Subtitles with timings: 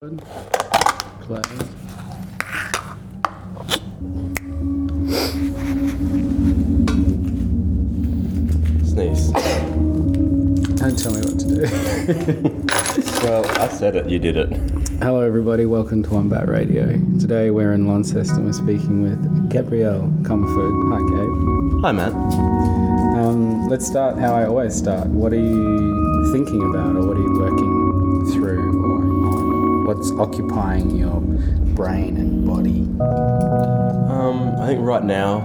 [0.00, 0.12] Play.
[8.82, 9.30] Sneeze.
[10.72, 12.56] Don't tell me what to do.
[13.22, 14.48] Well, I said it, you did it.
[15.02, 15.66] Hello, everybody.
[15.66, 16.86] Welcome to Wombat Radio.
[17.20, 18.46] Today we're in Launceston.
[18.46, 20.72] We're speaking with Gabrielle Comerford.
[20.88, 21.82] Hi, Kate.
[21.82, 22.14] Hi, Matt.
[23.18, 25.08] Um, let's start how I always start.
[25.08, 28.69] What are you thinking about, or what are you working through?
[29.92, 31.20] What's occupying your
[31.74, 32.82] brain and body?
[34.08, 35.38] Um, I think right now.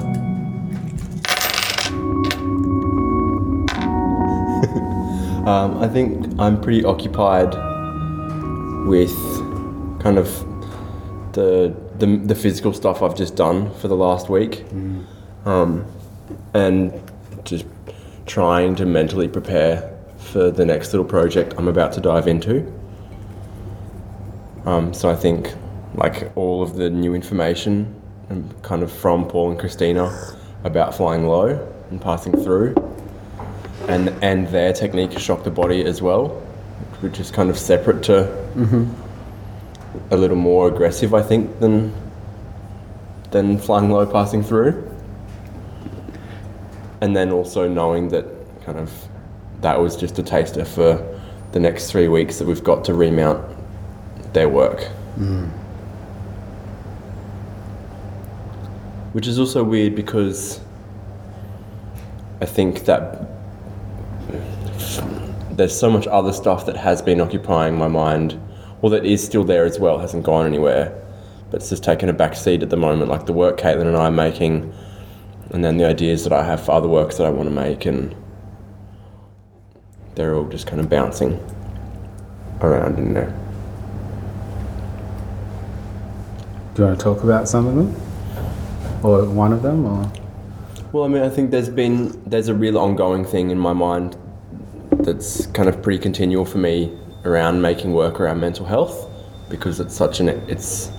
[5.47, 7.55] um, I think I'm pretty occupied
[8.85, 9.15] with
[9.99, 10.27] kind of
[11.33, 14.63] the, the the physical stuff I've just done for the last week,
[15.45, 15.87] um,
[16.53, 16.93] and
[17.45, 17.65] just
[18.27, 22.71] trying to mentally prepare for the next little project I'm about to dive into.
[24.65, 25.53] Um, so I think
[25.93, 30.11] like all of the new information um, kind of from Paul and Christina
[30.63, 32.73] about flying low and passing through
[33.87, 36.29] and and their technique to shock the body as well,
[37.01, 38.23] which is kind of separate to
[40.11, 41.93] a little more aggressive I think than
[43.29, 44.91] than flying low passing through.
[47.01, 48.25] And then also knowing that
[48.65, 48.91] kind of
[49.61, 51.19] that was just a taster for
[51.51, 53.54] the next three weeks that we've got to remount
[54.35, 54.87] their work.
[55.17, 55.49] Mm.
[59.13, 60.59] Which is also weird because
[62.41, 63.27] I think that
[65.51, 68.39] there's so much other stuff that has been occupying my mind,
[68.81, 70.93] or that is still there as well, hasn't gone anywhere,
[71.49, 73.95] but it's just taken a back seat at the moment, like the work Caitlin and
[73.95, 74.73] I are making,
[75.51, 77.85] and then the ideas that I have for other works that I want to make,
[77.85, 78.13] and
[80.15, 81.39] they're all just kind of bouncing
[82.59, 83.44] around in there.
[86.75, 87.95] Do you want to talk about some of them,
[89.01, 90.11] or one of them, or?
[90.91, 94.17] Well, I mean, I think there's been there's a real ongoing thing in my mind
[94.91, 96.91] that's kind of pretty continual for me
[97.23, 99.09] around making work around mental health
[99.49, 100.91] because it's such an it's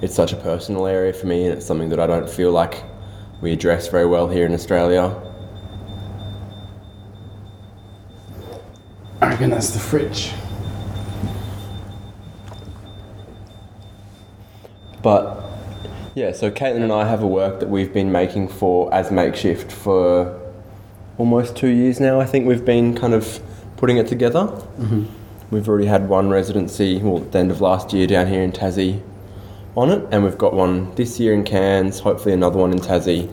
[0.00, 2.82] it's such a personal area for me and it's something that I don't feel like
[3.42, 5.14] we address very well here in Australia.
[9.20, 10.32] I reckon that's the fridge.
[15.04, 15.44] But
[16.14, 19.70] yeah, so Caitlin and I have a work that we've been making for as makeshift
[19.70, 20.40] for
[21.18, 22.20] almost two years now.
[22.20, 23.38] I think we've been kind of
[23.76, 24.46] putting it together.
[24.46, 25.04] Mm-hmm.
[25.50, 28.50] We've already had one residency, well, at the end of last year down here in
[28.50, 29.02] Tassie
[29.76, 33.28] on it, and we've got one this year in Cairns, hopefully another one in Tassie.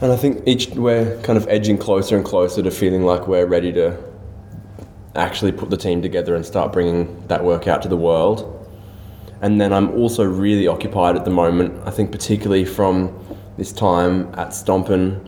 [0.00, 3.46] And I think each we're kind of edging closer and closer to feeling like we're
[3.46, 4.02] ready to
[5.14, 8.63] actually put the team together and start bringing that work out to the world.
[9.44, 13.14] And then I'm also really occupied at the moment, I think, particularly from
[13.58, 15.20] this time at Stompin,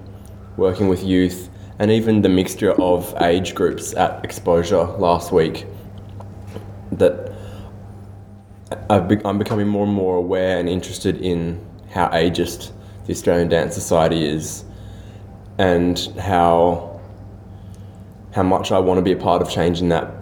[0.56, 5.66] working with youth, and even the mixture of age groups at Exposure last week.
[6.92, 7.30] That
[9.06, 12.72] be- I'm becoming more and more aware and interested in how ageist
[13.04, 14.64] the Australian Dance Society is,
[15.58, 16.98] and how
[18.32, 20.15] how much I want to be a part of changing that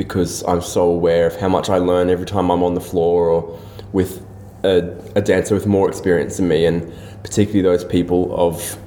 [0.00, 3.28] because I'm so aware of how much I learn every time I'm on the floor
[3.28, 3.60] or
[3.92, 4.26] with
[4.64, 4.78] a,
[5.14, 6.90] a dancer with more experience than me, and
[7.22, 8.78] particularly those people of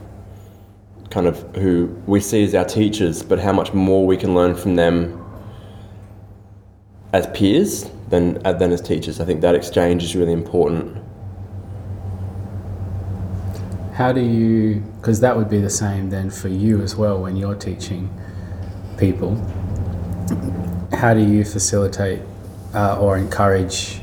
[1.12, 4.56] kind of who we see as our teachers, but how much more we can learn
[4.56, 5.24] from them
[7.14, 9.20] as peers than uh, than as teachers.
[9.20, 10.98] I think that exchange is really important.
[13.94, 17.36] How do you, because that would be the same then for you as well when
[17.36, 18.10] you're teaching
[18.98, 19.36] people.
[20.94, 22.22] How do you facilitate
[22.74, 24.00] uh, or encourage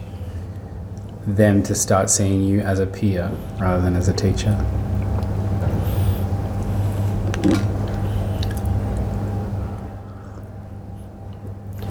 [1.27, 4.55] them to start seeing you as a peer rather than as a teacher?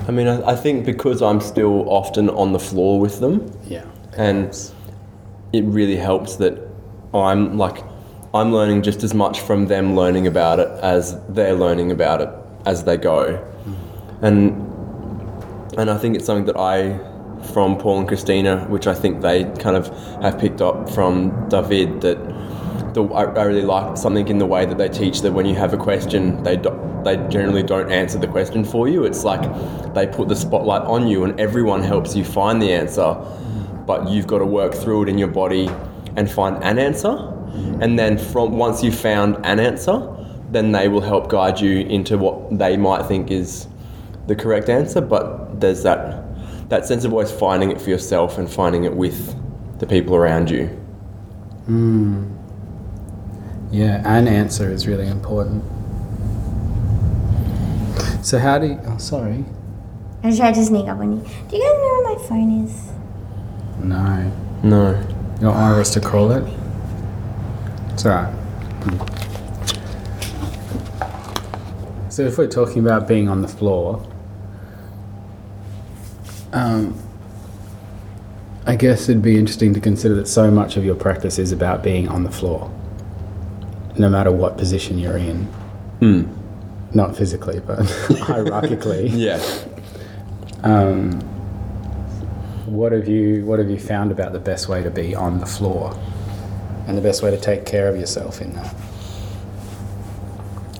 [0.07, 3.83] I mean, I, I think because I'm still often on the floor with them, Yeah.
[4.17, 4.55] and
[5.53, 6.57] it really helps that
[7.13, 7.83] I'm like
[8.33, 12.29] I'm learning just as much from them learning about it as they're learning about it
[12.65, 13.43] as they go,
[14.21, 14.68] and
[15.79, 16.99] and I think it's something that I
[17.53, 19.87] from Paul and Christina, which I think they kind of
[20.21, 22.17] have picked up from David that.
[22.93, 25.53] The, I, I really like something in the way that they teach that when you
[25.53, 26.71] have a question, they do,
[27.03, 29.03] they generally don't answer the question for you.
[29.03, 29.43] It's like
[29.93, 33.13] they put the spotlight on you, and everyone helps you find the answer,
[33.85, 35.69] but you've got to work through it in your body
[36.15, 37.15] and find an answer.
[37.79, 40.01] And then from once you've found an answer,
[40.49, 43.67] then they will help guide you into what they might think is
[44.25, 44.99] the correct answer.
[44.99, 46.25] But there's that
[46.69, 49.35] that sense of always finding it for yourself and finding it with
[49.79, 50.67] the people around you.
[51.65, 52.25] Hmm.
[53.71, 55.63] Yeah, an answer is really important.
[58.23, 59.45] So how do you, oh sorry.
[60.23, 61.21] I tried to sneak up on you.
[61.47, 62.91] Do you guys know where my phone is?
[63.83, 64.31] No.
[64.63, 64.91] No.
[65.39, 66.43] You want one of us to call it?
[67.93, 68.33] It's alright.
[72.11, 74.05] So if we're talking about being on the floor,
[76.53, 76.97] um,
[78.65, 81.81] I guess it'd be interesting to consider that so much of your practice is about
[81.81, 82.71] being on the floor,
[83.97, 85.45] no matter what position you're in.
[85.99, 86.23] Hmm.
[86.93, 87.79] Not physically, but
[88.09, 89.09] hierarchically.
[89.13, 89.41] Yeah.
[90.63, 91.21] Um,
[92.65, 95.45] what have you What have you found about the best way to be on the
[95.45, 95.97] floor,
[96.87, 98.75] and the best way to take care of yourself in that?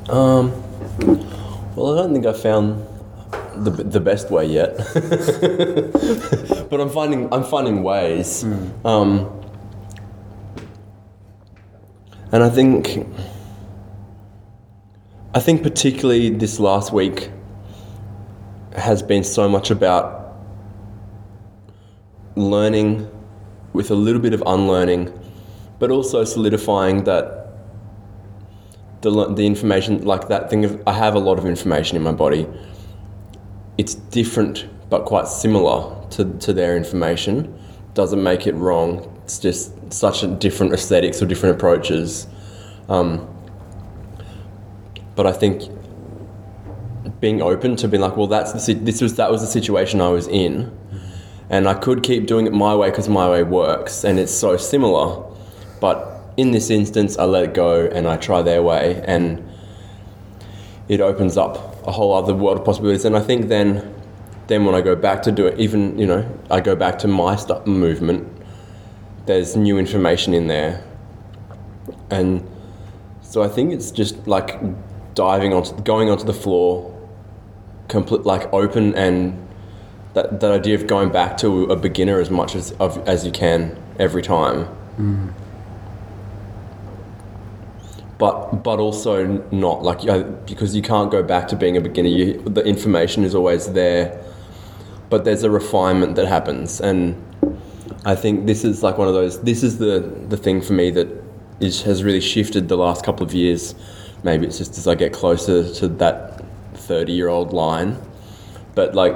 [0.10, 0.52] Um,
[1.76, 2.86] well, I don't think I found
[3.60, 4.78] the, the best way yet,
[6.70, 8.44] but I'm finding I'm finding ways.
[8.86, 9.36] Um,
[12.32, 13.08] and I think
[15.34, 17.30] I think particularly this last week
[18.76, 20.36] has been so much about
[22.36, 23.10] learning
[23.74, 25.14] with a little bit of unlearning,
[25.78, 27.40] but also solidifying that
[29.02, 32.12] the, the information, like that thing of, I have a lot of information in my
[32.12, 32.48] body.
[33.80, 37.58] It's different, but quite similar to, to their information.
[37.94, 39.22] Doesn't make it wrong.
[39.24, 42.28] It's just such a different aesthetics or different approaches.
[42.90, 43.26] Um,
[45.16, 45.72] but I think
[47.22, 50.10] being open to being like, well, that's the this was that was the situation I
[50.10, 50.78] was in,
[51.50, 54.58] and I could keep doing it my way because my way works, and it's so
[54.58, 55.24] similar.
[55.80, 59.50] But in this instance, I let it go and I try their way, and
[60.90, 63.06] it opens up a whole other world of possibilities.
[63.06, 63.94] And I think then,
[64.48, 67.08] then when I go back to do it, even you know, I go back to
[67.08, 68.28] my stuff movement.
[69.26, 70.84] There's new information in there,
[72.10, 72.48] and
[73.22, 74.60] so I think it's just like
[75.14, 76.92] diving onto, going onto the floor,
[77.88, 79.48] complete like open and
[80.14, 83.32] that, that idea of going back to a beginner as much as of, as you
[83.32, 84.68] can every time.
[84.98, 85.34] Mm.
[88.20, 92.10] But but also not like uh, because you can't go back to being a beginner.
[92.10, 94.22] You, the information is always there,
[95.10, 97.16] but there's a refinement that happens, and
[98.06, 99.42] I think this is like one of those.
[99.42, 101.08] This is the the thing for me that
[101.60, 103.74] is has really shifted the last couple of years.
[104.24, 106.44] Maybe it's just as I get closer to that
[106.74, 107.98] thirty year old line,
[108.76, 109.16] but like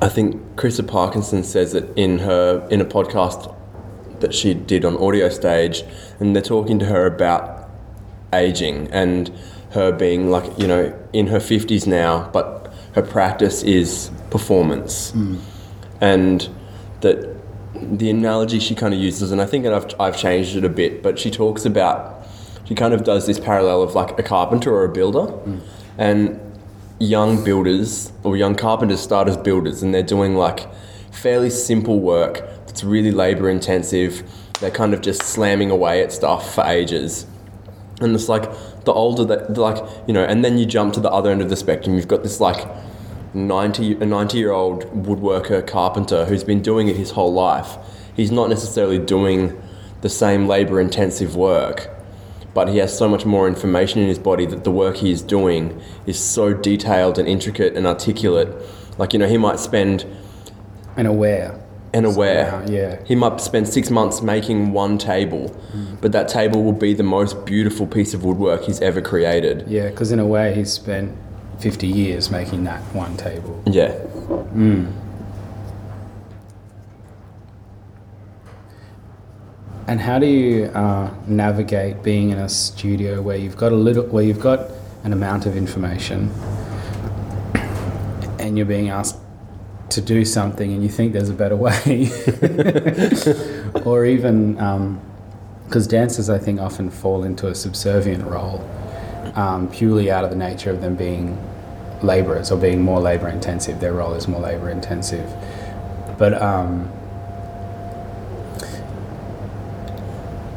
[0.00, 3.52] I think Krista Parkinson says it in her in a podcast
[4.20, 5.84] that she did on audio stage,
[6.20, 7.68] and they're talking to her about
[8.32, 9.30] aging and
[9.70, 15.36] her being like you know in her fifties now, but her practice is performance, hmm.
[16.00, 16.48] and
[17.00, 17.36] that
[17.74, 21.02] the analogy she kind of uses, and I think I've I've changed it a bit,
[21.02, 22.26] but she talks about
[22.64, 25.58] she kind of does this parallel of like a carpenter or a builder, hmm.
[25.96, 26.40] and
[27.00, 30.66] young builders or young carpenters start as builders and they're doing like
[31.12, 32.44] fairly simple work
[32.78, 34.22] that's really labor intensive.
[34.60, 37.26] They're kind of just slamming away at stuff for ages.
[38.00, 38.44] And it's like
[38.84, 41.48] the older that, like, you know, and then you jump to the other end of
[41.48, 41.96] the spectrum.
[41.96, 42.68] You've got this like
[43.34, 47.76] 90, a 90 year old woodworker carpenter who's been doing it his whole life.
[48.14, 49.60] He's not necessarily doing
[50.02, 51.90] the same labor intensive work,
[52.54, 55.20] but he has so much more information in his body that the work he is
[55.20, 58.48] doing is so detailed and intricate and articulate.
[58.98, 60.06] Like, you know, he might spend
[60.96, 61.60] And aware.
[61.92, 62.64] And aware.
[62.66, 63.02] Yeah.
[63.04, 65.54] He might spend six months making one table,
[66.00, 69.64] but that table will be the most beautiful piece of woodwork he's ever created.
[69.68, 71.16] Yeah, because in a way he's spent
[71.60, 73.62] 50 years making that one table.
[73.66, 73.94] Yeah.
[79.86, 84.04] And how do you uh, navigate being in a studio where you've got a little,
[84.04, 84.70] where you've got
[85.04, 86.30] an amount of information,
[88.38, 89.16] and you're being asked
[89.90, 92.10] to do something, and you think there's a better way,
[93.84, 94.54] or even
[95.64, 98.68] because dancers, I think, often fall into a subservient role
[99.34, 101.38] um, purely out of the nature of them being
[102.02, 103.80] labourers or being more labour intensive.
[103.80, 105.28] Their role is more labour intensive,
[106.18, 106.40] but.
[106.40, 106.90] Um,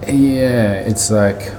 [0.08, 1.52] Yeah, it's like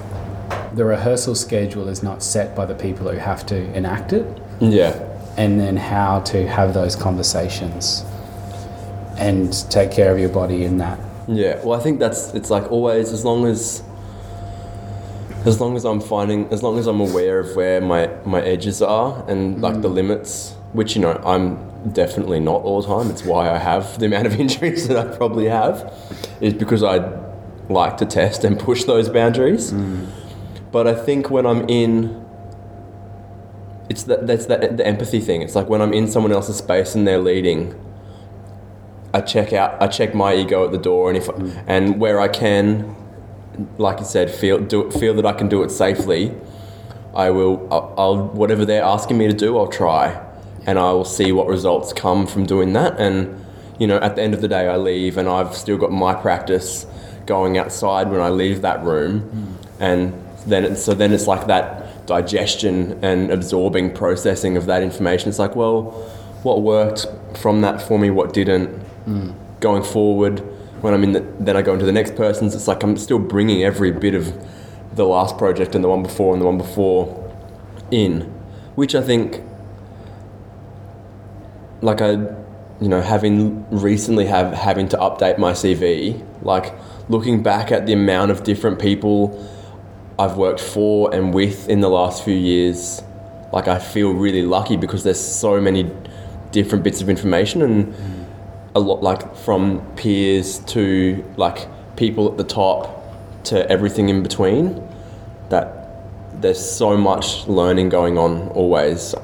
[0.75, 4.27] the rehearsal schedule is not set by the people who have to enact it,
[4.61, 4.99] Yeah.
[5.37, 8.05] And then how to have those conversations
[9.17, 10.99] and take care of your body in that.
[11.29, 11.61] Yeah.
[11.65, 13.83] Well, I think that's it's like always as long as
[15.45, 18.83] as long as I'm finding as long as I'm aware of where my my edges
[18.83, 19.95] are and like the mm.
[19.95, 23.11] limits which you know I'm definitely not all the time.
[23.11, 25.93] It's why I have the amount of injuries that I probably have,
[26.41, 27.21] is because I
[27.69, 29.73] like to test and push those boundaries.
[29.73, 30.09] Mm.
[30.71, 32.22] But I think when I'm in,
[33.93, 35.43] it's that that's that the empathy thing.
[35.43, 37.79] It's like when I'm in someone else's space and they're leading.
[39.15, 39.81] I check out.
[39.83, 41.65] I check my ego at the door, and if mm.
[41.67, 42.97] and where I can,
[43.77, 46.35] like you said, feel do feel that I can do it safely.
[47.15, 47.69] I will.
[47.71, 50.19] I'll, I'll whatever they're asking me to do, I'll try,
[50.65, 52.99] and I will see what results come from doing that.
[52.99, 53.45] And
[53.79, 56.15] you know, at the end of the day, I leave, and I've still got my
[56.15, 56.87] practice
[57.27, 59.67] going outside when I leave that room, mm.
[59.79, 60.15] and
[60.47, 61.82] then so then it's like that
[62.13, 65.31] digestion and absorbing processing of that information.
[65.31, 65.93] It's like, well,
[66.43, 67.07] what worked
[67.39, 68.69] from that for me, what didn't.
[69.07, 69.31] Hmm.
[69.61, 70.41] Going forward,
[70.83, 72.55] when I'm in the, then I go into the next person's.
[72.55, 74.25] It's like I'm still bringing every bit of
[74.95, 77.05] the last project and the one before and the one before
[77.91, 78.23] in,
[78.75, 79.41] which I think,
[81.81, 82.11] like I,
[82.81, 86.75] you know, having recently have having to update my CV, like
[87.09, 89.17] looking back at the amount of different people
[90.19, 93.03] I've worked for and with in the last few years,
[93.53, 95.91] like I feel really lucky because there's so many
[96.51, 97.95] different bits of information and
[98.75, 102.99] a lot like from peers to like people at the top
[103.45, 104.87] to everything in between
[105.49, 105.89] that
[106.41, 109.15] there's so much learning going on always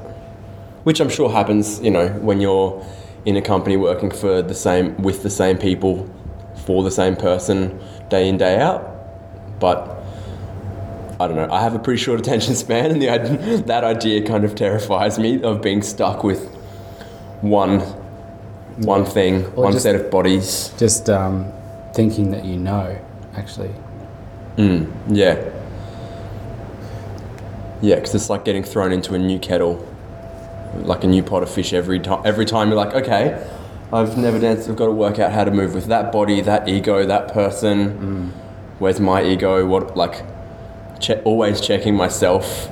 [0.84, 2.84] which I'm sure happens you know when you're
[3.24, 6.08] in a company working for the same with the same people
[6.68, 9.60] for the same person day in day out.
[9.60, 9.97] But
[11.20, 14.44] I don't know I have a pretty short attention span and the, that idea kind
[14.44, 16.46] of terrifies me of being stuck with
[17.40, 17.80] one
[18.82, 21.52] one thing Or one just- set of bodies Just um,
[21.94, 22.96] thinking that you know,
[23.34, 23.70] actually.
[24.56, 25.36] Mm, yeah.
[27.80, 29.86] Yeah, because it's like getting thrown into a new kettle,
[30.74, 32.22] like a new pot of fish every time.
[32.24, 33.48] Every time you're like, okay,
[33.92, 34.68] I've never danced.
[34.68, 38.32] I've got to work out how to move with that body, that ego, that person.
[38.80, 39.64] Where's my ego?
[39.66, 40.24] What like?
[41.00, 42.68] Che- always checking myself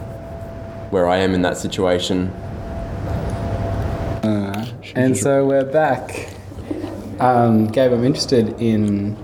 [0.91, 2.33] where I am in that situation.
[4.95, 6.31] And so we're back.
[7.21, 9.17] Um, Gabe, I'm interested in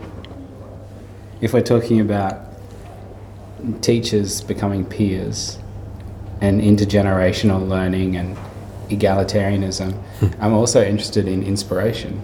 [1.40, 2.40] if we're talking about
[3.80, 5.58] teachers becoming peers
[6.40, 8.36] and intergenerational learning and
[8.88, 9.98] egalitarianism.
[10.40, 12.22] I'm also interested in inspiration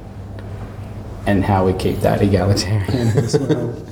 [1.27, 3.87] and how we keep that egalitarian as well.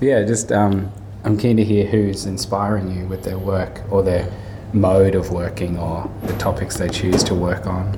[0.00, 0.92] yeah, just um,
[1.24, 4.30] I'm keen to hear who's inspiring you with their work or their
[4.72, 7.94] mode of working or the topics they choose to work on.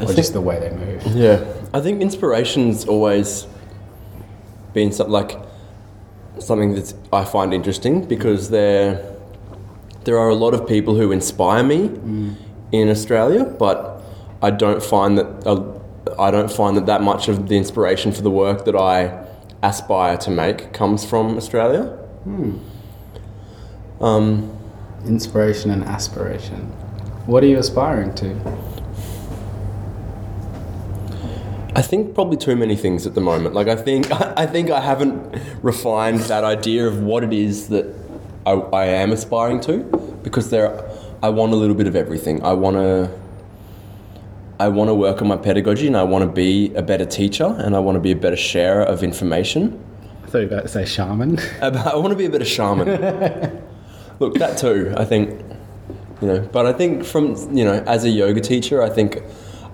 [0.00, 1.06] Or think- just the way they move.
[1.16, 3.46] Yeah, I think inspiration's always
[4.72, 5.38] been something like
[6.40, 9.00] something that I find interesting because there
[10.04, 11.90] there are a lot of people who inspire me
[12.72, 14.02] in Australia, but
[14.42, 15.62] I don't find that uh,
[16.18, 19.23] I don't find that that much of the inspiration for the work that I
[19.64, 21.98] aspire to make comes from Australia.
[24.00, 24.56] Um,
[25.06, 26.60] Inspiration and aspiration.
[27.26, 28.30] What are you aspiring to?
[31.76, 33.54] I think probably too many things at the moment.
[33.54, 34.10] Like I think
[34.42, 37.86] I think I haven't refined that idea of what it is that
[38.46, 39.78] I, I am aspiring to
[40.22, 40.68] because there
[41.22, 42.42] I want a little bit of everything.
[42.42, 43.10] I want to
[44.60, 47.44] I want to work on my pedagogy and I want to be a better teacher
[47.58, 49.82] and I want to be a better sharer of information.
[50.22, 51.38] I thought you were about to say shaman.
[51.60, 52.88] About- I want to be a better shaman.
[54.20, 54.94] Look, that too.
[54.96, 55.40] I think,
[56.20, 59.22] you know, but I think from you know, as a yoga teacher, I think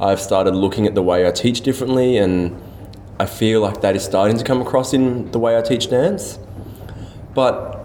[0.00, 2.58] I've started looking at the way I teach differently, and
[3.18, 6.38] I feel like that is starting to come across in the way I teach dance.
[7.34, 7.84] But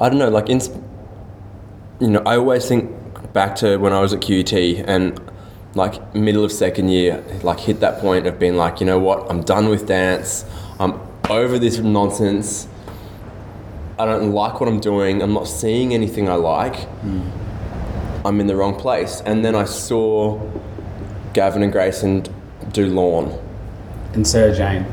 [0.00, 0.60] I don't know, like in,
[2.00, 2.90] you know, I always think
[3.32, 5.20] back to when I was at QUT and
[5.74, 9.30] like middle of second year, like hit that point of being like, you know what,
[9.30, 10.44] I'm done with dance.
[10.78, 12.68] I'm over this nonsense.
[13.98, 15.22] I don't like what I'm doing.
[15.22, 16.88] I'm not seeing anything I like.
[18.24, 19.20] I'm in the wrong place.
[19.24, 20.40] And then I saw
[21.32, 22.24] Gavin and Grayson
[22.72, 23.38] do lawn.
[24.14, 24.86] and Sarah Jane.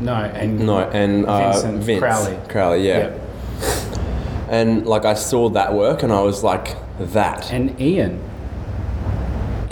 [0.00, 2.38] No, and No, and uh, Vincent Vince Crowley.
[2.48, 2.98] Crowley, yeah.
[2.98, 3.20] Yep.
[4.48, 7.50] And like I saw that work, and I was like, that.
[7.52, 8.20] And Ian.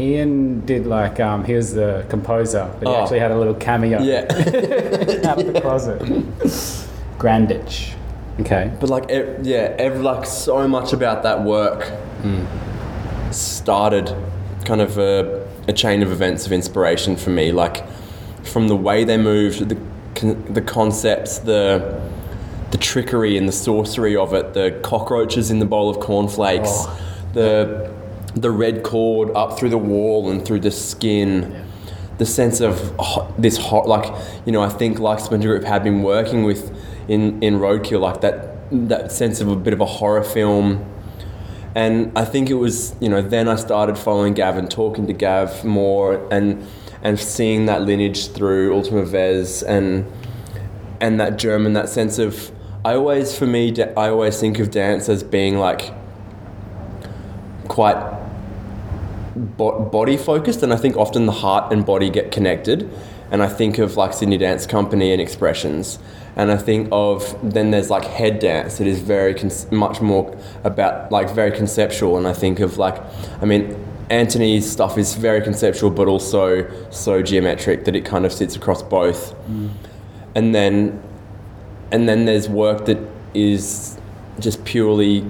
[0.01, 3.03] Ian did like um, he was the composer, but he Oh.
[3.03, 4.23] actually had a little cameo yeah.
[5.29, 6.01] out of the closet.
[7.19, 7.93] Grandage.
[8.41, 8.73] Okay.
[8.81, 11.93] But like, ev- yeah, ev- like so much about that work
[13.31, 14.15] started
[14.65, 17.53] kind of a, a chain of events of inspiration for me.
[17.53, 17.85] Like
[18.45, 19.77] from the way they moved, the
[20.15, 22.01] con- the concepts, the
[22.71, 26.87] the trickery and the sorcery of it, the cockroaches in the bowl of cornflakes,
[27.35, 27.93] the
[28.35, 31.51] the red cord up through the wall and through the skin.
[31.51, 31.65] Yeah.
[32.19, 32.95] The sense of
[33.39, 34.13] this hot, like
[34.45, 36.71] you know, I think like Splinter Group had been working with
[37.09, 40.85] in in Roadkill, like that that sense of a bit of a horror film.
[41.75, 45.13] And I think it was, you know, then I started following Gav and talking to
[45.13, 46.67] Gav more and
[47.03, 50.11] and seeing that lineage through Ultima Vez and
[51.01, 52.53] and that German, that sense of
[52.85, 55.93] I always for me I always think of dance as being like
[57.71, 57.97] quite
[59.57, 62.91] bo- body focused and I think often the heart and body get connected.
[63.31, 66.01] And I think of like Sydney Dance Company and expressions.
[66.35, 70.37] And I think of then there's like head dance that is very con- much more
[70.65, 72.19] about like very conceptual.
[72.19, 73.01] And I think of like
[73.41, 73.77] I mean
[74.11, 78.83] Anthony's stuff is very conceptual but also so geometric that it kind of sits across
[78.83, 79.33] both.
[79.49, 79.71] Mm.
[80.35, 81.01] And then
[81.93, 82.99] and then there's work that
[83.33, 83.97] is
[84.41, 85.25] just purely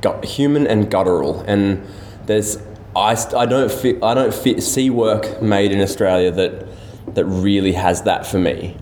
[0.00, 1.84] gut, human and guttural and
[2.26, 2.58] there's
[2.94, 6.66] I, I don't fit, I don't fit, see work made in Australia that
[7.14, 8.76] that really has that for me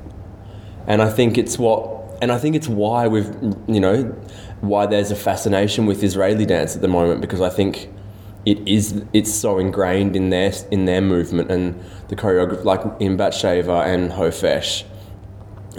[0.87, 3.33] and I think it's what and I think it's why we've
[3.66, 4.04] you know
[4.61, 7.88] why there's a fascination with Israeli dance at the moment because I think
[8.45, 13.16] it is it's so ingrained in their in their movement and the choreography like in
[13.16, 14.85] Batsheva and Hofesh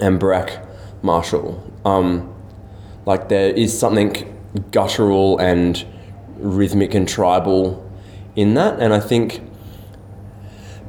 [0.00, 0.64] and Barak
[1.02, 1.62] Marshall.
[1.84, 2.32] Um,
[3.04, 4.31] like there is something
[4.70, 5.84] guttural and
[6.36, 7.88] rhythmic and tribal
[8.34, 9.42] in that, and I think,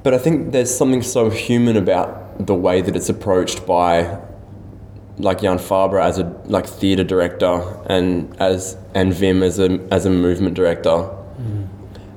[0.02, 4.20] but I think there's something so human about the way that it's approached by,
[5.18, 10.06] like Jan Fabre as a like theatre director and as and Vim as a as
[10.06, 11.66] a movement director, mm-hmm.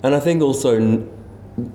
[0.03, 1.07] and I think also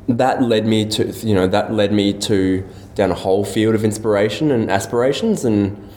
[0.07, 3.83] that led me to you know that led me to down a whole field of
[3.83, 5.89] inspiration and aspirations and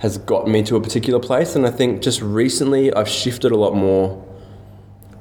[0.00, 3.56] has gotten me to a particular place and I think just recently I've shifted a
[3.56, 4.26] lot more.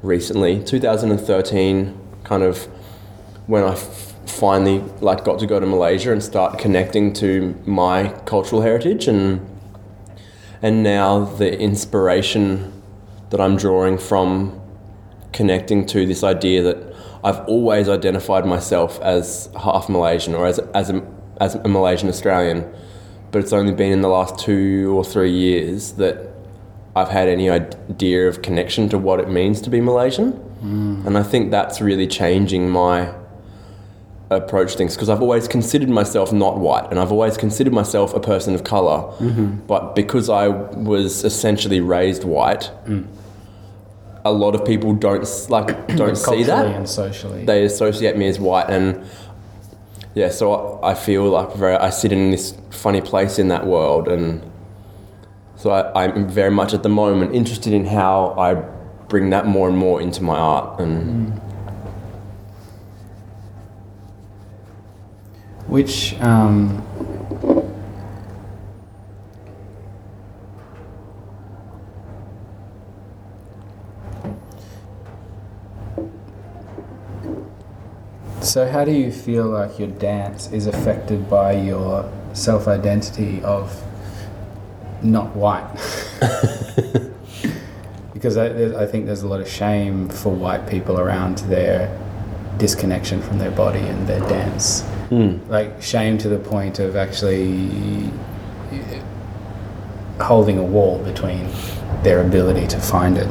[0.02, 2.64] Recently 2013 kind of
[3.48, 8.10] when I f- finally like got to go to Malaysia and start connecting to my
[8.26, 9.46] cultural heritage and
[10.62, 12.82] and now the inspiration
[13.30, 14.60] that I'm drawing from
[15.32, 20.90] connecting to this idea that I've always identified myself as half Malaysian or as, as,
[20.90, 21.06] a,
[21.40, 22.72] as a Malaysian Australian,
[23.32, 26.34] but it's only been in the last two or three years that
[26.96, 30.32] I've had any idea of connection to what it means to be Malaysian.
[30.32, 31.08] Hmm.
[31.08, 33.14] And I think that's really changing my
[34.30, 38.14] approach to things because I've always considered myself not white and I've always considered myself
[38.14, 39.12] a person of color.
[39.18, 39.66] Mm-hmm.
[39.66, 43.08] But because I was essentially raised white, mm.
[44.26, 46.66] a lot of people don't like don't see that.
[46.66, 47.46] and socially.
[47.46, 49.04] They associate me as white, and
[50.14, 53.66] yeah, so I, I feel like very I sit in this funny place in that
[53.66, 54.42] world, and
[55.56, 58.56] so I, I'm very much at the moment interested in how I
[59.08, 61.40] bring that more and more into my art, and
[65.70, 66.84] Which um,
[78.50, 83.84] so how do you feel like your dance is affected by your self-identity of
[85.04, 85.72] not white?
[88.14, 88.48] because I,
[88.82, 91.96] I think there's a lot of shame for white people around their
[92.58, 95.38] disconnection from their body and their dance hmm.
[95.48, 98.12] like shame to the point of actually
[100.20, 101.48] holding a wall between
[102.04, 103.28] their ability to find it.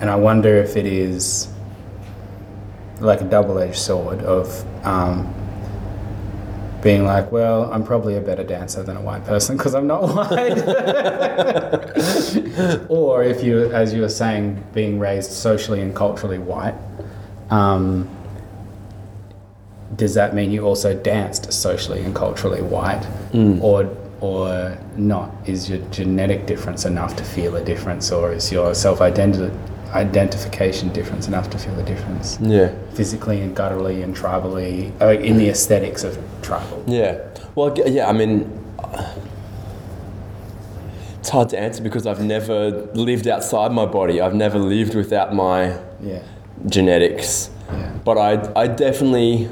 [0.00, 1.48] And I wonder if it is
[3.00, 5.32] like a double edged sword of um,
[6.82, 10.02] being like, well, I'm probably a better dancer than a white person because I'm not
[10.14, 10.58] white.
[12.90, 16.74] or if you, as you were saying, being raised socially and culturally white.
[17.50, 18.08] Um,
[19.96, 23.06] does that mean you also danced socially and culturally white,
[23.60, 25.30] or or not?
[25.46, 29.00] Is your genetic difference enough to feel a difference, or is your self
[29.94, 32.38] identification difference enough to feel the difference?
[32.40, 36.82] yeah, Physically and gutturally and tribally, uh, in the aesthetics of tribal.
[36.86, 37.18] yeah.
[37.54, 38.08] Well, yeah.
[38.08, 38.50] I mean,
[41.20, 44.20] it's hard to answer because I've never lived outside my body.
[44.20, 46.22] I've never lived without my Yeah,
[46.66, 47.50] genetics.
[47.70, 49.48] yeah, but I, I definitely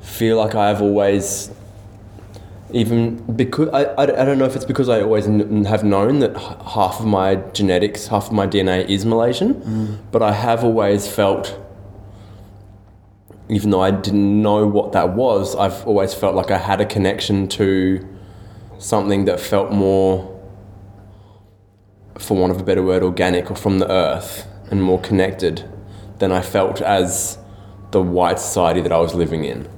[0.00, 1.50] feel like I've always,
[2.72, 6.18] even because I, I, I don't know if it's because I always kn- have known
[6.18, 9.98] that h- half of my genetics, half of my DNA is Malaysian, mm.
[10.10, 11.58] but I have always felt,
[13.48, 16.86] even though I didn't know what that was, I've always felt like I had a
[16.86, 18.06] connection to
[18.78, 20.32] something that felt more
[22.18, 25.68] for want of a better word, organic or from the earth and more connected
[26.18, 27.38] than I felt as
[27.92, 29.68] the white society that I was living in.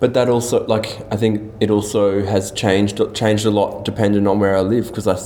[0.00, 4.38] But that also, like, I think it also has changed changed a lot depending on
[4.38, 5.18] where I live because I,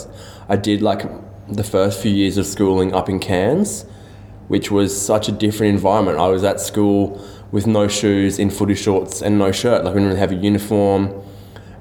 [0.52, 1.02] I did like
[1.48, 3.85] the first few years of schooling up in Cairns,
[4.48, 6.18] which was such a different environment.
[6.18, 9.85] I was at school with no shoes, in footy shorts, and no shirt.
[9.85, 11.22] Like we didn't really have a uniform,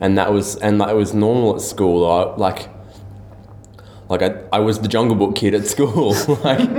[0.02, 2.06] and that was and that was normal at school.
[2.06, 2.68] I, like
[4.10, 6.14] like I, I was the Jungle Book kid at school.
[6.44, 6.60] like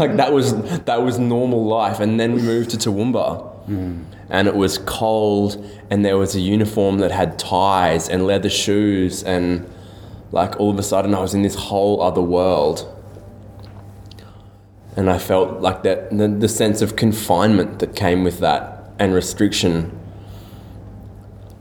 [0.00, 0.54] like that was
[0.84, 2.00] that was normal life.
[2.00, 4.02] And then we moved to Toowoomba, hmm.
[4.34, 9.22] And it was cold, and there was a uniform that had ties and leather shoes,
[9.22, 9.64] and
[10.32, 12.90] like all of a sudden I was in this whole other world.
[14.96, 19.14] And I felt like that the, the sense of confinement that came with that and
[19.14, 19.96] restriction.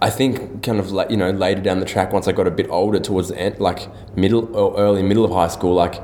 [0.02, 2.52] I think kind of like you know later down the track once I got a
[2.52, 6.02] bit older towards the end like middle or early middle of high school like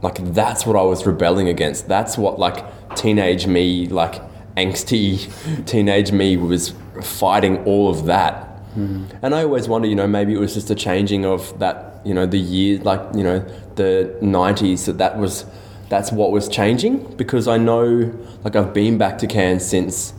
[0.00, 2.58] like that's what I was rebelling against that's what like
[2.96, 4.20] teenage me like
[4.56, 9.04] angsty teenage me was fighting all of that hmm.
[9.22, 12.14] and I always wonder you know maybe it was just a changing of that you
[12.14, 13.40] know the year like you know
[13.76, 15.46] the 90s that that was
[15.88, 18.12] that's what was changing because I know
[18.44, 20.14] like I've been back to Cairns since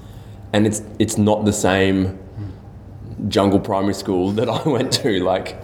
[0.51, 2.19] and it's it's not the same
[3.27, 5.23] jungle primary school that I went to.
[5.23, 5.61] Like,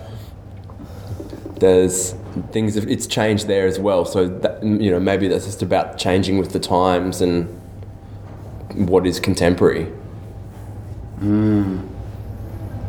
[1.59, 2.13] there's
[2.51, 2.75] things.
[2.75, 4.05] It's changed there as well.
[4.05, 7.58] So that, you know, maybe that's just about changing with the times and
[8.87, 9.91] what is contemporary.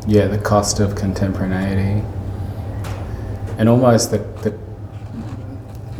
[0.06, 2.04] Yeah, the cost of contemporaneity,
[3.58, 4.58] and almost the the,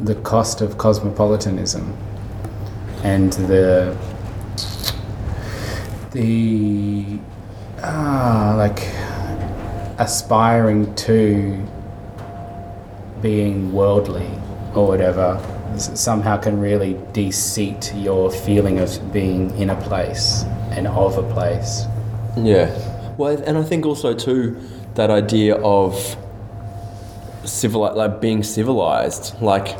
[0.03, 1.97] the cost of cosmopolitanism,
[3.05, 3.97] and the
[6.13, 7.19] the
[7.83, 8.89] ah like
[9.99, 11.63] aspiring to
[13.23, 14.29] being worldly
[14.75, 15.39] or whatever
[15.79, 21.85] somehow can really de-seat your feeling of being in a place and of a place.
[22.37, 22.71] Yeah.
[23.17, 24.57] Well, and I think also too
[24.95, 26.17] that idea of
[27.45, 29.79] civil like being civilized, like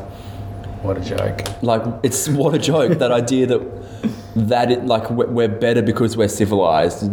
[0.83, 1.41] What a joke.
[1.61, 3.61] like it's what a joke that idea that
[4.35, 7.03] that it like we're we're better because we're civilized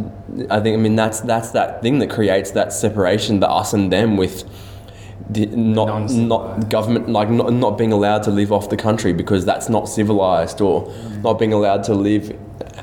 [0.50, 3.92] i think i mean that's that's that thing that creates that separation the us and
[3.92, 4.44] them with
[5.30, 9.44] the not not government like not, not being allowed to live off the country because
[9.44, 10.90] that's not civilized or
[11.22, 12.30] not being allowed to live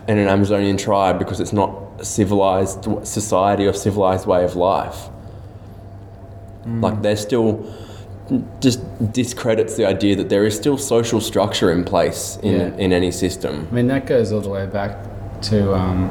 [0.08, 5.10] in an amazonian tribe because it's not a civilized society or civilized way of life
[6.66, 7.66] like there's still
[8.60, 8.80] just
[9.14, 12.78] discredits the idea that there is still social structure in place in, Yeah.
[12.78, 13.68] in any system.
[13.72, 14.98] I mean, that goes all the way back
[15.44, 16.10] to um,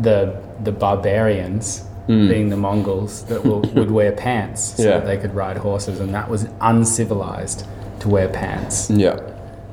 [0.00, 4.90] the the barbarians being the Mongols that will, would wear pants so Yeah.
[4.98, 7.66] that they could ride horses, and that was uncivilized
[8.00, 8.90] to wear pants.
[8.90, 9.18] Yeah.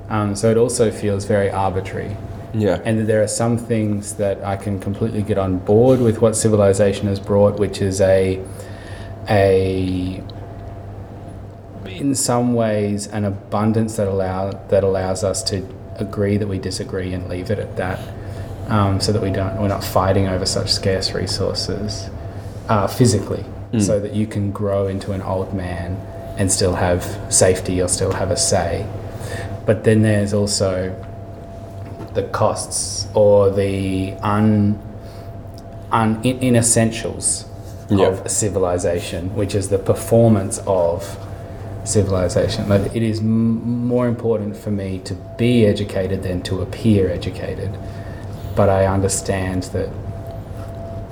[0.09, 2.15] Um, so it also feels very arbitrary.
[2.53, 2.79] Yeah.
[2.85, 7.07] And there are some things that I can completely get on board with what civilization
[7.07, 8.39] has brought, which is a
[9.29, 10.23] a
[11.85, 17.13] in some ways an abundance that allow that allows us to agree that we disagree
[17.13, 17.99] and leave it at that,
[18.69, 22.09] um, so that we don't we're not fighting over such scarce resources
[22.69, 23.43] uh, physically,
[23.79, 25.95] so that you can grow into an old man
[26.37, 28.85] and still have safety or still have a say.
[29.65, 30.95] But then there's also
[32.15, 34.79] the costs or the un,
[35.91, 37.45] un in, inessentials
[37.89, 38.07] Yeah.
[38.07, 41.03] of civilization, which is the performance of
[41.83, 42.67] civilization.
[42.69, 47.71] Like it is m- more important for me to be educated than to appear educated.
[48.55, 49.89] But I understand that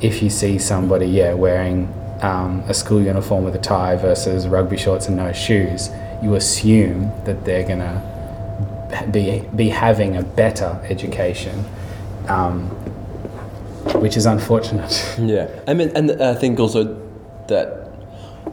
[0.02, 4.78] if you see somebody, yeah, wearing um, a school uniform with a tie versus rugby
[4.78, 5.90] shorts and no shoes,
[6.22, 8.02] you assume that they're gonna
[9.12, 11.66] be be having a better education,
[12.28, 12.70] um,
[14.02, 14.94] which is unfortunate.
[15.20, 15.48] Yeah.
[15.68, 16.84] I mean, and I think also
[17.48, 17.92] that,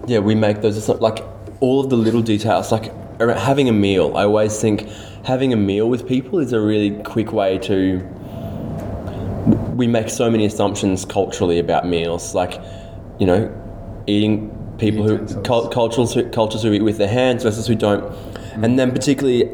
[0.07, 1.25] yeah, we make those, like,
[1.61, 4.17] all of the little details, like having a meal.
[4.17, 4.89] I always think
[5.25, 8.07] having a meal with people is a really quick way to.
[9.75, 12.61] We make so many assumptions culturally about meals, like,
[13.19, 13.53] you know,
[14.07, 18.05] eating people who cultures who, cultures who eat with their hands versus who don't,
[18.55, 18.95] and then mm.
[18.95, 19.51] particularly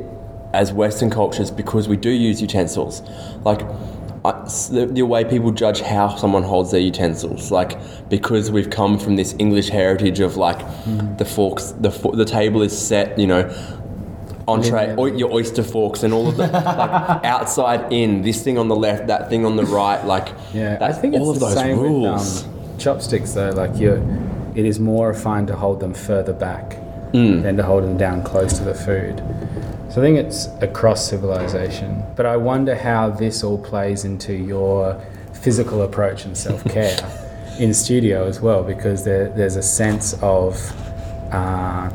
[0.53, 3.03] as Western cultures because we do use utensils,
[3.45, 3.63] like
[4.25, 4.33] I,
[4.71, 7.79] the, the way people judge how someone holds their utensils, like
[8.11, 11.17] because we've come from this English heritage of like mm.
[11.17, 13.43] the forks, the the table is set, you know,
[14.51, 18.23] entree, or your oyster forks, and all of the like outside in.
[18.23, 20.03] This thing on the left, that thing on the right.
[20.05, 22.45] Like Yeah, I think all it's of the those same rules.
[22.45, 23.51] with um, chopsticks though.
[23.51, 23.93] Like you,
[24.55, 26.77] it is more fine to hold them further back
[27.13, 27.43] Mm.
[27.43, 29.19] than to hold them down close to the food.
[29.91, 32.05] So I think it's across civilization.
[32.15, 34.95] But I wonder how this all plays into your
[35.33, 36.97] physical approach and self care
[37.59, 40.55] in studio as well, because there, there's a sense of.
[41.33, 41.91] Uh,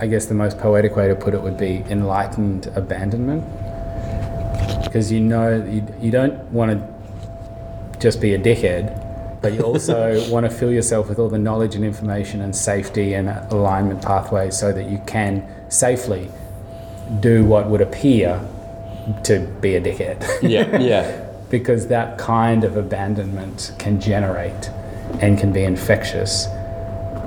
[0.00, 3.44] I guess the most poetic way to put it would be enlightened abandonment.
[4.82, 10.26] Because you know, you, you don't want to just be a dickhead, but you also
[10.30, 14.58] want to fill yourself with all the knowledge and information and safety and alignment pathways
[14.58, 16.30] so that you can safely
[17.20, 18.40] do what would appear
[19.24, 20.20] to be a dickhead.
[20.42, 24.70] Yeah, yeah, because that kind of abandonment can generate
[25.20, 26.46] and can be infectious.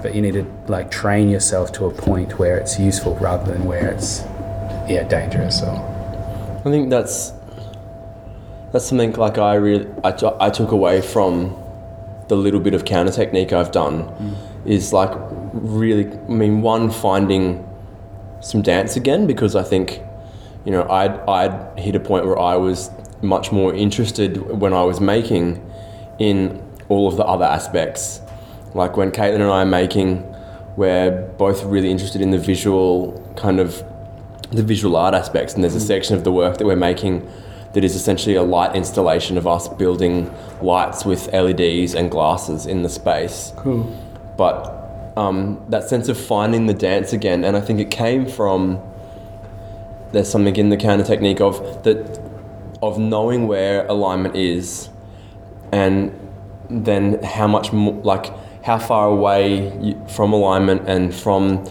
[0.04, 3.64] But you need to like train yourself to a point where it's useful rather than
[3.64, 4.20] where it's
[4.88, 5.72] yeah dangerous or
[6.66, 7.32] I think that's
[8.74, 11.56] that's something like I really I, t- I took away from
[12.28, 14.36] the little bit of counter technique I've done mm.
[14.66, 15.12] is like
[15.54, 17.66] really I mean one finding
[18.42, 20.02] some dance again because I think
[20.66, 24.84] you know I'd I'd hit a point where I was much more interested when I
[24.84, 25.64] was making
[26.20, 28.20] in all of the other aspects
[28.74, 30.30] like when Caitlin and I are making
[30.76, 33.84] we're both really interested in the visual kind of
[34.52, 37.28] the visual art aspects, and there's a section of the work that we're making
[37.74, 40.32] that is essentially a light installation of us building
[40.62, 43.52] lights with LEDs and glasses in the space.
[43.58, 43.84] cool.
[44.38, 48.80] But um, that sense of finding the dance again, and I think it came from
[50.12, 52.20] there's something in the counter technique of that
[52.84, 54.90] of knowing where alignment is,
[55.72, 56.12] and
[56.70, 58.32] then how much more, like
[58.64, 61.70] how far away from alignment and from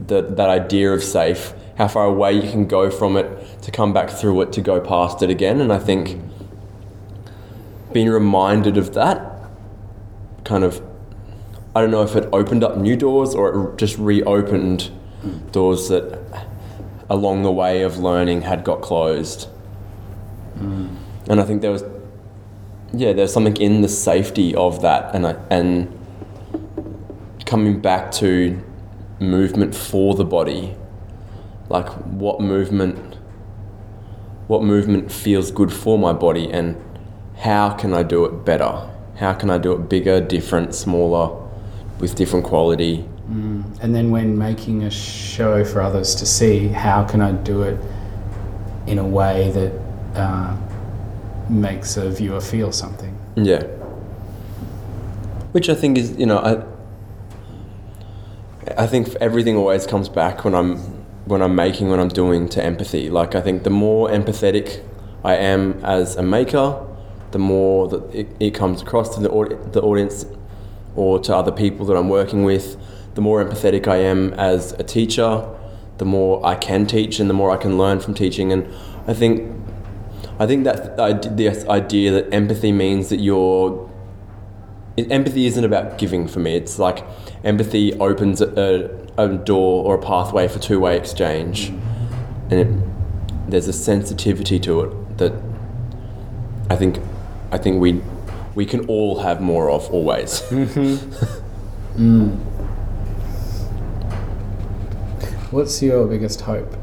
[0.00, 3.92] the, that idea of safe, how far away you can go from it to come
[3.92, 5.60] back through it to go past it again.
[5.60, 6.20] And I think
[7.92, 9.40] being reminded of that
[10.44, 10.82] kind of,
[11.76, 14.82] I don't know if it opened up new doors or it just reopened
[15.22, 15.48] hmm.
[15.50, 16.18] doors that
[17.08, 19.44] along the way of learning had got closed.
[20.58, 20.88] Hmm.
[21.28, 21.84] And I think there was,
[22.92, 25.95] yeah, there's something in the safety of that, and I, and
[27.46, 28.62] coming back to
[29.20, 30.76] movement for the body,
[31.68, 33.16] like what movement,
[34.48, 36.76] what movement feels good for my body, and
[37.38, 38.90] how can I do it better?
[39.16, 41.42] How can I do it bigger, different, smaller,
[42.00, 43.08] with different quality?
[43.28, 47.78] And then when making a show for others to see, how can I do it
[48.86, 49.72] in a way that
[50.14, 50.56] uh,
[51.48, 53.18] makes a viewer feel something?
[53.34, 53.62] Yeah.
[55.52, 56.75] Which I think is, you know, I
[58.76, 60.76] I think everything always comes back when I'm
[61.26, 63.10] when I'm making when I'm doing to empathy.
[63.10, 64.82] Like I think the more empathetic
[65.24, 66.84] I am as a maker,
[67.30, 69.28] the more that it, it comes across to the
[69.72, 70.26] the audience
[70.96, 72.76] or to other people that I'm working with.
[73.14, 75.48] The more empathetic I am as a teacher,
[75.98, 78.52] the more I can teach and the more I can learn from teaching.
[78.52, 78.66] And
[79.06, 79.54] I think
[80.40, 83.88] I think that this idea that empathy means that you're.
[84.98, 86.56] Empathy isn't about giving for me.
[86.56, 87.04] It's like
[87.46, 91.68] empathy opens a, a door or a pathway for two way exchange.
[92.50, 95.32] And it, there's a sensitivity to it that
[96.68, 96.98] I think,
[97.52, 98.02] I think we,
[98.54, 100.42] we can all have more of always.
[100.42, 101.42] Mm-hmm.
[101.96, 102.36] Mm.
[105.50, 106.76] What's your biggest hope?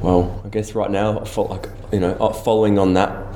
[0.00, 3.31] Well, I guess right now, I felt like you know, following on that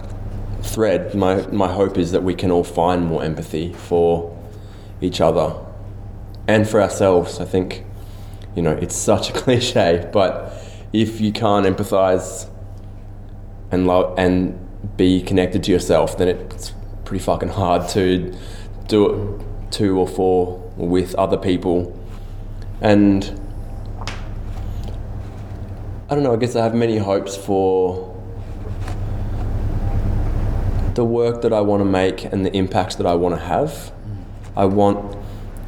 [0.77, 4.37] thread, my my hope is that we can all find more empathy for
[5.01, 5.57] each other
[6.47, 7.41] and for ourselves.
[7.41, 7.83] I think,
[8.55, 10.53] you know, it's such a cliche, but
[10.93, 12.47] if you can't empathize
[13.71, 14.37] and love and
[14.99, 16.75] be connected to yourself, then it's
[17.07, 18.35] pretty fucking hard to
[18.87, 21.99] do it to or for or with other people,
[22.83, 23.41] and.
[26.09, 28.15] I don't know, I guess I have many hopes for
[30.96, 33.92] the work that I want to make and the impacts that I want to have.
[34.56, 35.14] I want,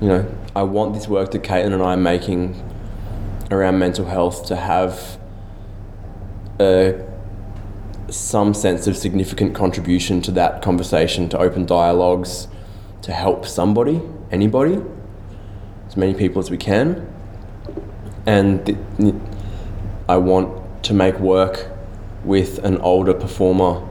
[0.00, 2.60] you know, I want this work that Caitlin and I are making
[3.50, 5.18] around mental health to have
[6.58, 7.06] a,
[8.08, 12.48] some sense of significant contribution to that conversation, to open dialogues,
[13.02, 14.82] to help somebody, anybody,
[15.86, 17.06] as many people as we can.
[18.26, 19.14] And th-
[20.08, 21.70] I want to make work
[22.24, 23.87] with an older performer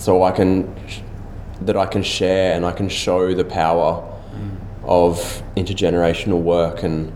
[0.00, 0.74] so I can
[1.60, 4.56] that I can share and I can show the power mm.
[4.82, 7.12] of intergenerational work and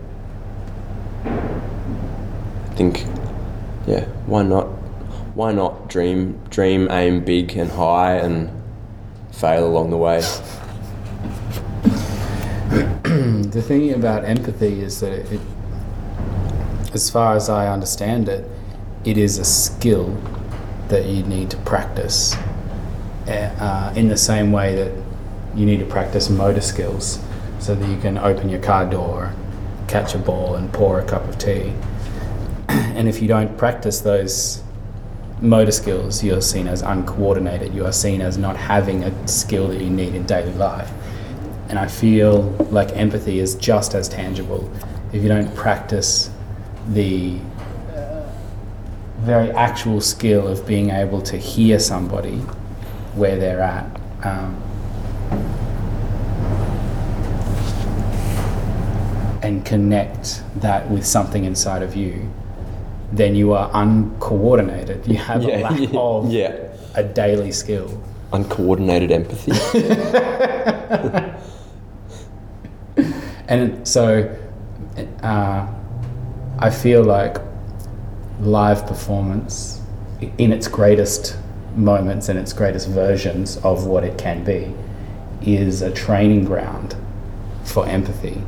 [1.25, 3.05] I think
[3.87, 4.65] yeah why not
[5.33, 8.51] why not dream dream aim big and high and
[9.31, 10.21] fail along the way?
[13.55, 15.39] The thing about empathy is that it,
[16.93, 18.43] as far as I understand it,
[19.05, 20.13] it is a skill
[20.89, 22.35] that you need to practice
[23.27, 24.91] uh, in the same way that
[25.55, 27.19] you need to practice motor skills
[27.59, 29.33] so that you can open your car door,
[29.87, 31.73] catch a ball, and pour a cup of tea.
[32.67, 34.61] and if you don't practice those
[35.41, 37.73] motor skills, you're seen as uncoordinated.
[37.73, 40.91] You are seen as not having a skill that you need in daily life.
[41.69, 44.71] And I feel like empathy is just as tangible
[45.11, 46.29] if you don't practice
[46.89, 47.39] the
[47.95, 48.29] uh,
[49.19, 52.41] very actual skill of being able to hear somebody
[53.15, 53.85] where they're at.
[54.23, 54.61] Um,
[59.41, 62.29] and connect that with something inside of you,
[63.11, 65.05] then you are uncoordinated.
[65.05, 66.55] You have a lack yeah, of yeah
[66.95, 68.01] a daily skill.
[68.31, 69.51] uncoordinated empathy
[73.47, 74.35] And so
[75.21, 75.67] uh,
[76.57, 77.37] I feel like
[78.39, 79.81] live performance,
[80.37, 81.37] in its greatest
[81.75, 84.73] moments and its greatest versions of what it can be,
[85.41, 86.95] is a training ground
[87.63, 88.41] for empathy.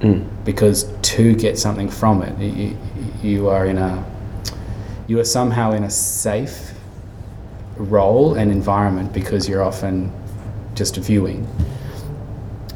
[0.00, 0.28] Mm.
[0.44, 2.76] Because to get something from it, you,
[3.22, 4.04] you are in a,
[5.06, 6.72] you are somehow in a safe
[7.76, 10.12] role and environment because you're often
[10.74, 11.46] just viewing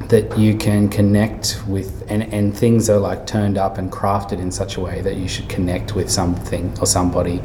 [0.09, 4.53] that you can connect with and, and things are like turned up and crafted in
[4.53, 7.43] such a way that you should connect with something or somebody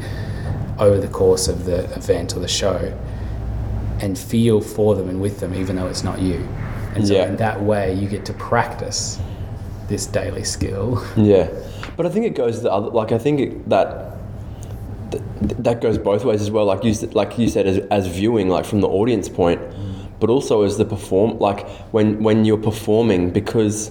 [0.78, 2.92] over the course of the event or the show
[4.00, 6.46] and feel for them and with them even though it's not you
[6.94, 7.26] and so Yeah.
[7.28, 9.18] in that way you get to practice
[9.88, 11.48] this daily skill Yeah,
[11.96, 12.88] but I think it goes the other.
[12.88, 14.16] Like I think it, that
[15.10, 15.22] th-
[15.58, 16.64] that goes both ways as well.
[16.64, 19.60] Like you like you said, as, as viewing, like from the audience point,
[20.20, 21.38] but also as the perform.
[21.38, 23.90] Like when when you're performing, because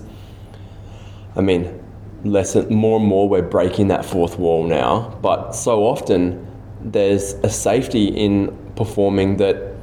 [1.36, 1.84] I mean,
[2.24, 5.18] less more and more we're breaking that fourth wall now.
[5.22, 6.48] But so often
[6.84, 9.76] there's a safety in performing that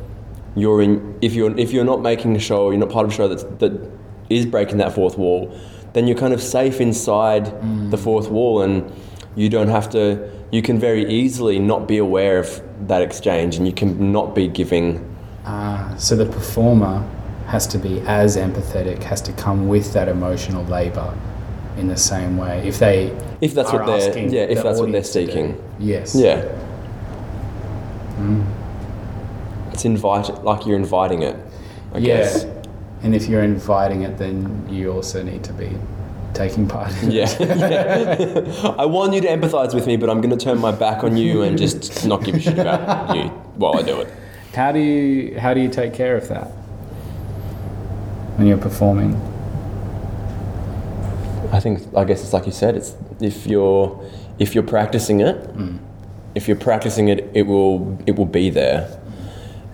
[0.56, 3.14] you're in if you're if you're not making a show, you're not part of a
[3.14, 3.72] show that's, that
[4.28, 5.56] is breaking that fourth wall,
[5.92, 7.44] then you're kind of safe inside
[7.90, 8.90] the fourth wall, and
[9.36, 10.30] you don't have to.
[10.50, 14.48] You can very easily not be aware of that exchange, and you can not be
[14.48, 15.04] giving.
[15.44, 17.08] Ah, so the performer
[17.46, 21.16] has to be as empathetic has to come with that emotional labor
[21.78, 23.06] in the same way if they
[23.40, 25.32] If that's what they're yeah, if the that's what they're audience to do.
[25.32, 25.64] seeking.
[25.78, 26.44] yes Yeah.
[28.18, 28.44] Mm.
[29.72, 31.36] It's invite like you're inviting it.
[31.94, 32.44] I yeah guess.
[33.02, 35.70] and if you're inviting it then you also need to be
[36.34, 37.14] taking part in it.
[37.14, 37.36] Yeah.
[37.40, 38.74] yeah.
[38.78, 41.16] I want you to empathize with me, but I'm going to turn my back on
[41.16, 43.24] you and just not give a shit about you
[43.56, 44.08] while I do it.
[44.54, 46.48] how do you how do you take care of that
[48.36, 49.12] when you're performing
[51.52, 52.76] I think I guess it's like you said.
[52.76, 54.04] It's if you're
[54.38, 55.78] if you're practicing it, mm.
[56.38, 58.80] If you're practicing it, it will it will be there.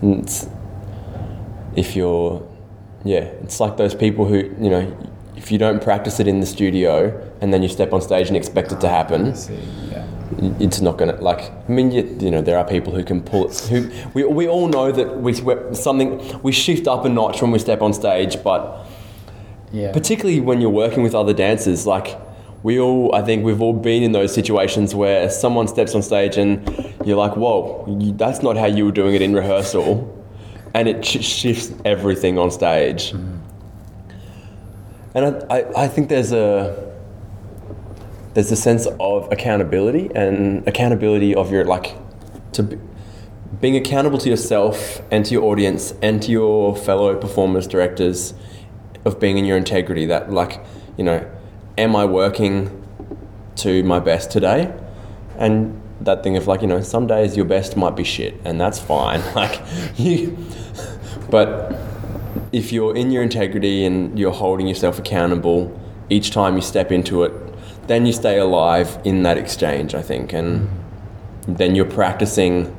[0.00, 0.26] And
[1.76, 2.46] if you're
[3.04, 4.84] yeah, it's like those people who you know
[5.36, 6.92] if you don't practice it in the studio
[7.40, 9.26] and then you step on stage and expect it to ah, happen,
[9.90, 10.06] yeah
[10.58, 11.42] it's not gonna like.
[11.68, 13.58] I mean, you, you know, there are people who can pull it.
[13.70, 15.34] Who we, we all know that we
[15.74, 18.86] something we shift up a notch when we step on stage, but
[19.72, 22.16] yeah particularly when you're working with other dancers, like
[22.64, 26.38] we all, I think we've all been in those situations where someone steps on stage
[26.38, 26.66] and
[27.04, 30.10] you're like, whoa, you, that's not how you were doing it in rehearsal,
[30.72, 33.12] and it sh- shifts everything on stage.
[35.14, 36.92] And I, I, I think there's a
[38.32, 41.94] there's a sense of accountability and accountability of your like
[42.52, 42.78] to be,
[43.60, 48.32] being accountable to yourself and to your audience and to your fellow performers directors
[49.04, 50.64] of being in your integrity that like
[50.96, 51.30] you know
[51.76, 52.80] am i working
[53.56, 54.72] to my best today?
[55.38, 58.60] And that thing of like you know some days your best might be shit and
[58.60, 59.22] that's fine.
[59.34, 59.60] Like
[59.96, 60.36] you
[61.30, 61.74] but
[62.52, 67.24] if you're in your integrity and you're holding yourself accountable each time you step into
[67.24, 67.32] it
[67.86, 70.32] then you stay alive in that exchange i think.
[70.32, 70.68] And
[71.46, 72.74] then you're practicing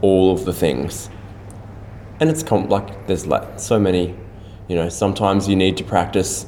[0.00, 1.10] all of the things.
[2.20, 4.14] And it's like there's like so many
[4.68, 6.46] you know sometimes you need to practice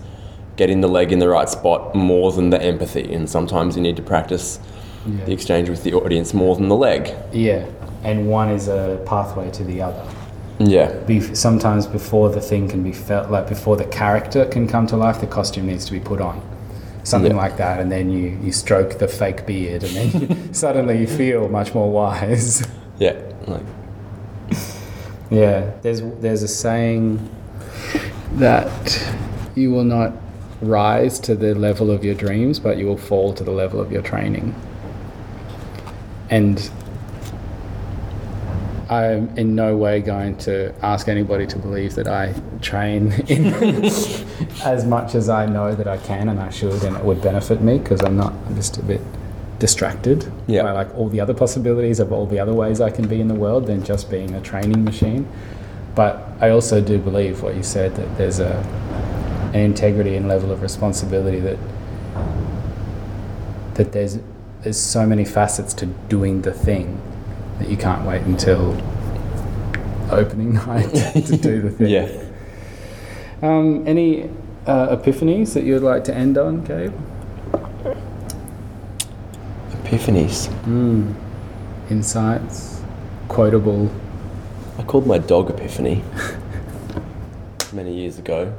[0.57, 3.97] getting the leg in the right spot more than the empathy and sometimes you need
[3.97, 4.59] to practice
[5.07, 5.25] Yeah.
[5.25, 7.65] the exchange with the audience more than the leg yeah
[8.05, 10.05] and one is a pathway to the other
[10.59, 10.93] Yeah.
[11.07, 14.97] Bef- sometimes before the thing can be felt, like before the character can come to
[14.97, 16.37] life, the costume needs to be put on.
[17.05, 17.43] Something Yeah.
[17.45, 21.07] like that, and then you, you stroke the fake beard, and then you, suddenly you
[21.07, 22.63] feel much more wise.
[22.99, 23.17] Yeah.
[23.49, 23.65] Like
[25.31, 27.19] Yeah, there's there's a saying
[28.35, 28.69] that
[29.55, 30.13] you will not
[30.63, 33.93] rise to the level of your dreams, but you will fall to the level of
[33.93, 34.55] your training.
[36.31, 36.71] And
[38.89, 43.47] I'm in no way going to ask anybody to believe that I train in
[44.65, 47.61] as much as I know that I can and I should, and it would benefit
[47.61, 48.33] me because I'm not.
[48.47, 49.01] I'm just a bit
[49.59, 50.63] distracted Yeah.
[50.65, 53.29] by like all the other possibilities of all the other ways I can be in
[53.29, 55.27] the world than just being a training machine.
[55.95, 58.53] But I also do believe what you said that there's a
[59.53, 61.59] an integrity and level of responsibility that
[63.75, 64.19] that there's
[64.63, 67.01] there's so many facets to doing the thing
[67.59, 68.81] that you can't wait until
[70.11, 71.87] opening night to do the thing.
[71.89, 72.23] yeah.
[73.43, 74.31] Um, any
[74.67, 76.95] uh, epiphanies that you'd like to end on, Gabe?
[79.73, 80.49] Epiphanies.
[80.65, 81.15] Mm.
[81.91, 82.81] Insights,
[83.29, 83.91] quotable.
[84.79, 86.05] I called my dog Epiphany
[87.73, 88.55] many years ago.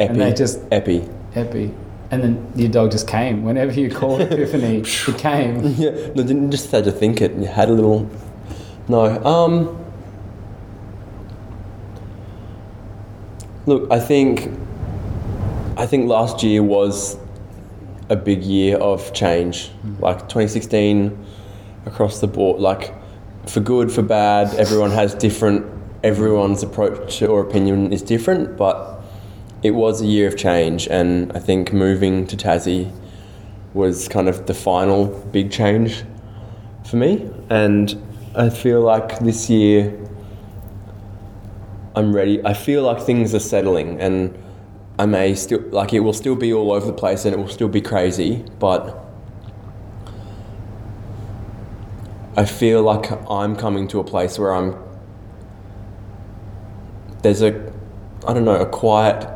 [0.00, 0.10] Epi.
[0.12, 1.08] And they just- Epi.
[1.34, 1.74] Epi.
[2.10, 3.44] And then your dog just came.
[3.44, 5.64] Whenever you called Epiphany, it came.
[5.76, 7.32] Yeah, no, didn't just had to think it.
[7.34, 8.10] You had a little.
[8.88, 9.04] No.
[9.24, 9.76] Um.
[13.66, 14.50] Look, I think.
[15.76, 17.16] I think last year was
[18.08, 19.70] a big year of change.
[20.00, 21.16] Like 2016,
[21.86, 22.92] across the board, like
[23.46, 25.64] for good, for bad, everyone has different.
[26.02, 28.89] Everyone's approach or opinion is different, but
[29.62, 32.92] it was a year of change, and I think moving to Tassie
[33.74, 36.02] was kind of the final big change
[36.88, 37.30] for me.
[37.48, 38.00] And
[38.34, 39.96] I feel like this year
[41.94, 42.44] I'm ready.
[42.44, 44.36] I feel like things are settling and
[44.98, 47.48] I may still, like, it will still be all over the place and it will
[47.48, 49.06] still be crazy, but
[52.36, 54.76] I feel like I'm coming to a place where I'm,
[57.22, 57.72] there's a,
[58.26, 59.26] I don't know, a quiet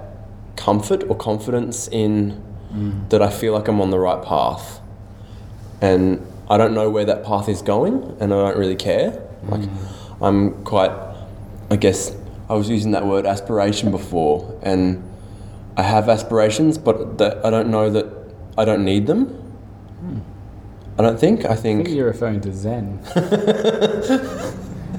[0.64, 2.42] comfort or confidence in
[2.72, 3.10] mm.
[3.10, 4.80] that I feel like I'm on the right path.
[5.82, 9.10] And I don't know where that path is going, and I don't really care.
[9.44, 9.76] Like, mm.
[10.22, 10.90] I'm quite,
[11.70, 12.16] I guess,
[12.48, 15.02] I was using that word aspiration before, and
[15.76, 18.06] I have aspirations, but that I don't know that
[18.56, 19.26] I don't need them.
[19.26, 20.18] Hmm.
[20.98, 21.44] I don't think.
[21.44, 21.96] I think, I think.
[21.96, 22.98] you're referring to Zen.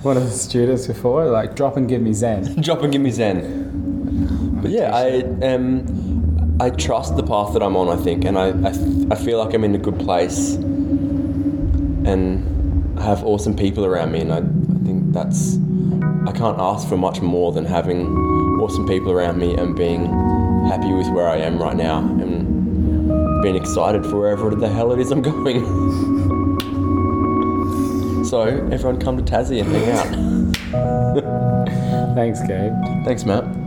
[0.03, 2.61] One of the students before, like, drop and give me Zen.
[2.61, 3.94] Drop and give me Zen.
[4.67, 7.89] Yeah, I um, I trust the path that I'm on.
[7.89, 8.71] I think, and I, I,
[9.11, 14.21] I feel like I'm in a good place, and I have awesome people around me,
[14.21, 15.57] and I, I think that's
[16.27, 18.07] I can't ask for much more than having
[18.61, 20.05] awesome people around me and being
[20.67, 24.99] happy with where I am right now, and being excited for wherever the hell it
[24.99, 25.65] is I'm going.
[28.25, 28.41] so
[28.71, 30.07] everyone come to Tassie and hang out.
[32.15, 32.73] Thanks, Gabe.
[33.03, 33.64] Thanks, Matt.